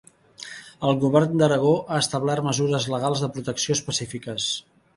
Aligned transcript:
El 0.91 0.95
govern 1.03 1.35
d'Aragó 1.41 1.73
ha 1.83 2.01
establert 2.05 2.47
mesures 2.49 2.89
legals 2.97 3.25
de 3.27 3.33
protecció 3.37 3.79
específiques. 3.79 4.53